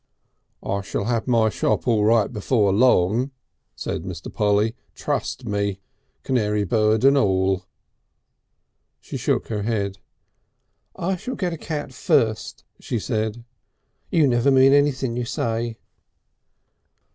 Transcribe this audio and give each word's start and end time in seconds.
"I 0.63 0.81
shall 0.81 1.03
have 1.03 1.27
my 1.27 1.49
shop 1.49 1.87
all 1.87 2.03
right 2.03 2.33
before 2.33 2.73
long," 2.73 3.29
said 3.75 4.01
Mr. 4.01 4.33
Polly. 4.33 4.75
"Trust 4.95 5.45
me. 5.45 5.79
Canary 6.23 6.63
bird 6.63 7.03
and 7.03 7.15
all." 7.15 7.65
She 8.99 9.15
shook 9.15 9.49
her 9.49 9.61
head. 9.61 9.99
"I 10.95 11.17
shall 11.17 11.35
get 11.35 11.53
a 11.53 11.55
cat 11.59 11.93
first," 11.93 12.63
she 12.79 12.97
said. 12.97 13.43
"You 14.09 14.25
never 14.27 14.49
mean 14.49 14.73
anything 14.73 15.15
you 15.17 15.25
say." 15.25 15.77